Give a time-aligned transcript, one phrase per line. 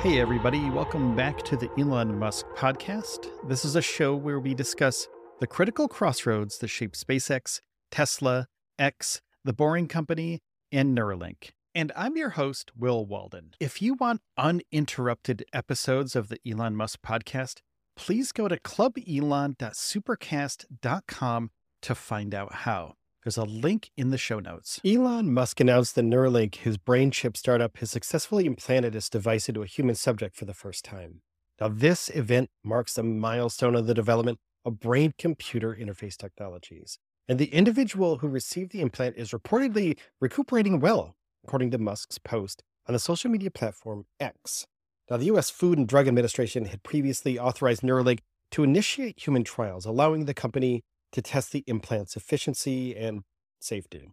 [0.00, 3.28] Hey, everybody, welcome back to the Elon Musk podcast.
[3.46, 5.06] This is a show where we discuss
[5.40, 8.46] the critical crossroads that shape SpaceX, Tesla,
[8.78, 10.40] X, The Boring Company,
[10.72, 11.50] and Neuralink.
[11.74, 13.50] And I'm your host, Will Walden.
[13.60, 17.58] If you want uninterrupted episodes of the Elon Musk podcast,
[17.94, 21.50] please go to clubelon.supercast.com
[21.82, 22.94] to find out how.
[23.22, 24.80] There's a link in the show notes.
[24.84, 29.62] Elon Musk announced that Neuralink, his brain chip startup, has successfully implanted its device into
[29.62, 31.20] a human subject for the first time.
[31.60, 36.98] Now, this event marks a milestone of the development of brain computer interface technologies.
[37.28, 42.62] And the individual who received the implant is reportedly recuperating well, according to Musk's post
[42.88, 44.66] on the social media platform X.
[45.10, 45.50] Now, the U.S.
[45.50, 48.20] Food and Drug Administration had previously authorized Neuralink
[48.52, 50.82] to initiate human trials, allowing the company
[51.12, 53.22] to test the implant's efficiency and
[53.60, 54.12] safety.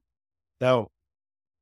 [0.60, 0.90] Now,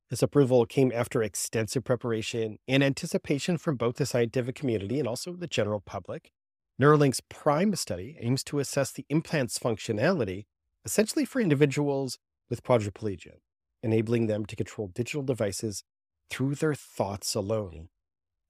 [0.09, 5.33] this approval came after extensive preparation and anticipation from both the scientific community and also
[5.33, 6.31] the general public.
[6.79, 10.45] Neuralink's PRIME study aims to assess the implant's functionality,
[10.83, 12.19] essentially for individuals
[12.49, 13.37] with quadriplegia,
[13.81, 15.83] enabling them to control digital devices
[16.29, 17.89] through their thoughts alone.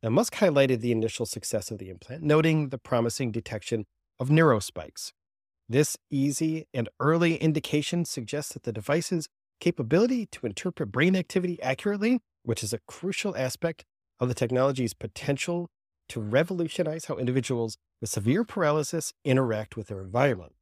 [0.03, 3.85] Now, Musk highlighted the initial success of the implant, noting the promising detection
[4.19, 5.13] of neurospikes,
[5.67, 9.27] this easy and early indication suggests that the device's
[9.59, 13.83] capability to interpret brain activity accurately, which is a crucial aspect
[14.19, 15.69] of the technology's potential
[16.09, 20.53] to revolutionize how individuals with severe paralysis interact with their environment.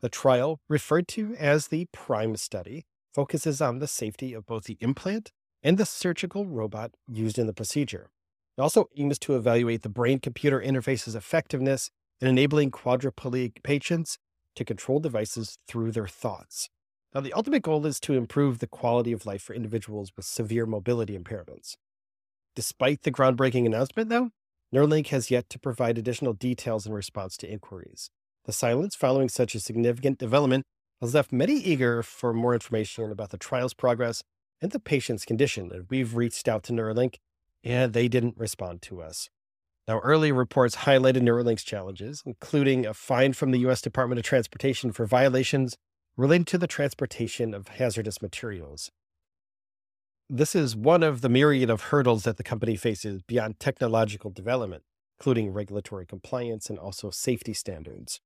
[0.00, 2.84] The trial, referred to as the PRIME study,
[3.14, 5.30] focuses on the safety of both the implant
[5.62, 8.10] and the surgical robot used in the procedure.
[8.58, 11.90] It also aims to evaluate the brain computer interface's effectiveness
[12.20, 14.18] in enabling quadriplegic patients
[14.56, 16.68] to control devices through their thoughts.
[17.14, 20.66] Now, the ultimate goal is to improve the quality of life for individuals with severe
[20.66, 21.76] mobility impairments.
[22.56, 24.30] Despite the groundbreaking announcement, though,
[24.74, 28.10] Neuralink has yet to provide additional details in response to inquiries.
[28.44, 30.64] The silence following such a significant development
[31.00, 34.22] has left many eager for more information about the trial's progress
[34.60, 35.70] and the patient's condition.
[35.72, 37.16] And we've reached out to Neuralink,
[37.62, 39.30] and they didn't respond to us.
[39.86, 43.82] Now, early reports highlighted Neuralink's challenges, including a fine from the U.S.
[43.82, 45.76] Department of Transportation for violations
[46.16, 48.90] related to the transportation of hazardous materials.
[50.30, 54.84] This is one of the myriad of hurdles that the company faces beyond technological development,
[55.18, 58.20] including regulatory compliance and also safety standards.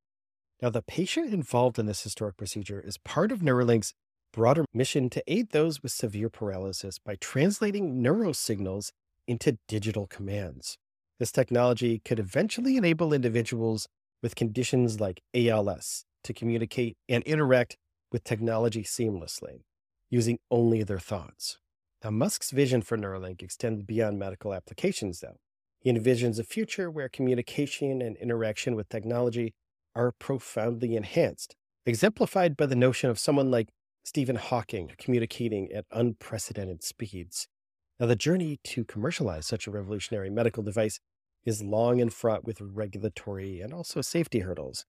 [0.62, 3.94] Now, the patient involved in this historic procedure is part of Neuralink's
[4.32, 8.92] broader mission to aid those with severe paralysis by translating neurosignals
[9.26, 10.78] into digital commands.
[11.18, 13.88] This technology could eventually enable individuals
[14.22, 17.76] with conditions like ALS to communicate and interact
[18.12, 19.62] with technology seamlessly,
[20.10, 21.58] using only their thoughts.
[22.04, 25.38] Now, Musk's vision for Neuralink extends beyond medical applications, though.
[25.80, 29.54] He envisions a future where communication and interaction with technology
[29.96, 33.70] are profoundly enhanced, exemplified by the notion of someone like
[34.04, 37.48] Stephen Hawking communicating at unprecedented speeds.
[37.98, 41.00] Now, the journey to commercialize such a revolutionary medical device
[41.48, 44.84] is long and fraught with regulatory and also safety hurdles.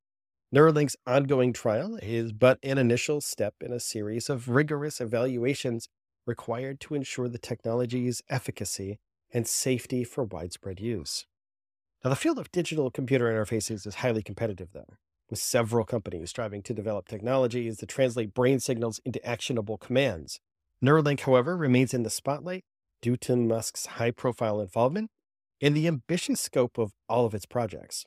[0.53, 5.87] Neuralink's ongoing trial is but an initial step in a series of rigorous evaluations
[6.27, 8.99] required to ensure the technology's efficacy
[9.31, 11.25] and safety for widespread use.
[12.03, 14.97] Now, the field of digital computer interfaces is highly competitive, though,
[15.29, 20.39] with several companies striving to develop technologies that translate brain signals into actionable commands.
[20.83, 22.65] Neuralink, however, remains in the spotlight
[23.01, 25.09] due to Musk's high profile involvement
[25.59, 28.05] in the ambitious scope of all of its projects.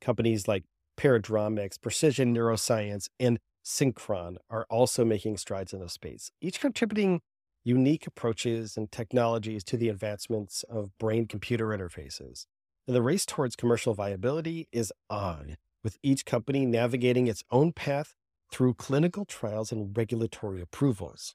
[0.00, 0.64] Companies like
[0.96, 7.20] Paradromics, Precision Neuroscience, and Synchron are also making strides in the space, each contributing
[7.64, 12.46] unique approaches and technologies to the advancements of brain computer interfaces.
[12.86, 18.14] And the race towards commercial viability is on, with each company navigating its own path
[18.50, 21.34] through clinical trials and regulatory approvals.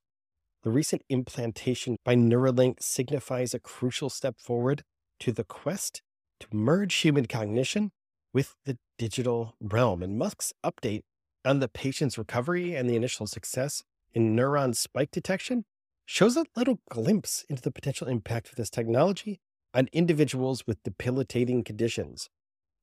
[0.63, 4.83] The recent implantation by Neuralink signifies a crucial step forward
[5.21, 6.01] to the quest
[6.41, 7.91] to merge human cognition
[8.33, 10.03] with the digital realm.
[10.03, 11.03] And Musk's update
[11.45, 13.83] on the patient's recovery and the initial success
[14.13, 15.63] in neuron spike detection
[16.05, 19.39] shows a little glimpse into the potential impact of this technology
[19.73, 22.29] on individuals with debilitating conditions.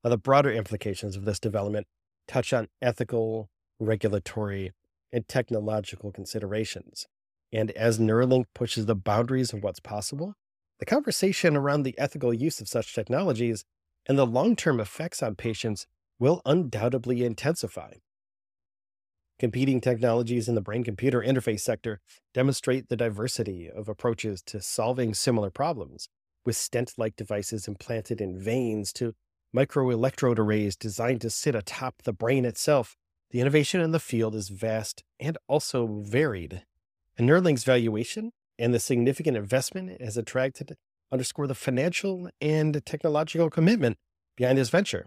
[0.02, 1.86] Now, the broader implications of this development
[2.26, 4.72] touch on ethical, regulatory,
[5.12, 7.06] and technological considerations.
[7.52, 10.34] And as Neuralink pushes the boundaries of what's possible,
[10.78, 13.64] the conversation around the ethical use of such technologies
[14.06, 15.86] and the long term effects on patients
[16.18, 17.94] will undoubtedly intensify.
[19.38, 22.00] Competing technologies in the brain computer interface sector
[22.32, 26.08] demonstrate the diversity of approaches to solving similar problems,
[26.46, 29.14] with stent like devices implanted in veins to
[29.54, 32.96] microelectrode arrays designed to sit atop the brain itself.
[33.30, 36.62] The innovation in the field is vast and also varied.
[37.18, 40.76] And Neuralink's valuation and the significant investment it has attracted
[41.10, 43.96] underscore the financial and technological commitment
[44.36, 45.06] behind his venture.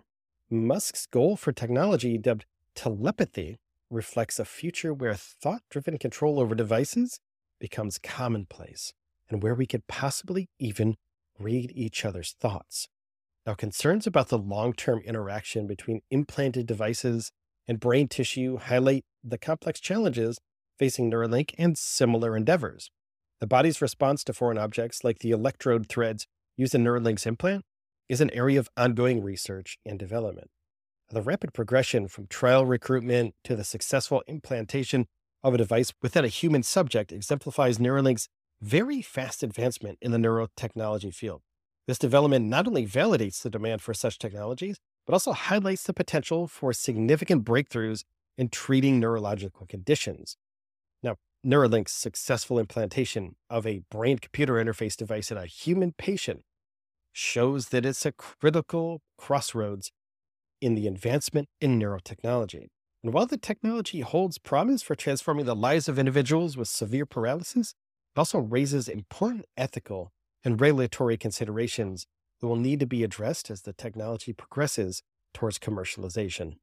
[0.50, 3.60] Musk's goal for technology, dubbed telepathy,
[3.90, 7.20] reflects a future where thought driven control over devices
[7.60, 8.94] becomes commonplace
[9.30, 10.96] and where we could possibly even
[11.38, 12.88] read each other's thoughts.
[13.46, 17.32] Now, concerns about the long term interaction between implanted devices
[17.68, 20.40] and brain tissue highlight the complex challenges
[20.80, 22.90] facing Neuralink and similar endeavors.
[23.40, 26.26] The body's response to foreign objects, like the electrode threads
[26.58, 27.64] used in Neuralink's implant,
[28.08, 30.50] is an area of ongoing research and development.
[31.10, 35.06] The rapid progression from trial recruitment to the successful implantation
[35.44, 38.28] of a device within a human subject exemplifies Neuralink's
[38.62, 41.42] very fast advancement in the neurotechnology field.
[41.88, 44.78] This development not only validates the demand for such technologies,
[45.08, 48.04] but also highlights the potential for significant breakthroughs
[48.38, 50.38] in treating neurological conditions.
[51.02, 51.16] Now,
[51.46, 56.42] Neuralink's successful implantation of a brain computer interface device in a human patient
[57.14, 59.92] shows that it's a critical crossroads
[60.62, 62.68] in the advancement in neurotechnology.
[63.04, 67.74] And while the technology holds promise for transforming the lives of individuals with severe paralysis,
[68.16, 70.12] it also raises important ethical
[70.44, 72.06] and regulatory considerations
[72.40, 75.02] that will need to be addressed as the technology progresses
[75.34, 76.56] towards commercialization.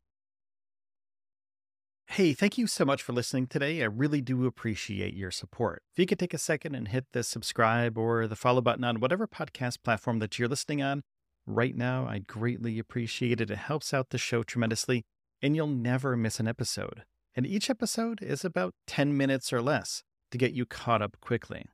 [2.09, 3.83] Hey, thank you so much for listening today.
[3.83, 5.83] I really do appreciate your support.
[5.93, 9.01] If you could take a second and hit the subscribe or the follow button on
[9.01, 11.03] whatever podcast platform that you're listening on
[11.47, 13.51] right now, I'd greatly appreciate it.
[13.51, 15.05] It helps out the show tremendously,
[15.43, 17.03] and you'll never miss an episode.
[17.35, 21.67] And each episode is about 10 minutes or less to get you caught up quickly.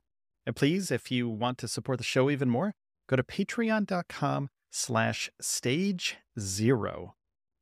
[0.47, 2.73] And please, if you want to support the show even more,
[3.07, 7.13] go to patreon.com slash stage zero.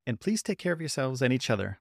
[0.07, 1.80] And please take care of yourselves and each other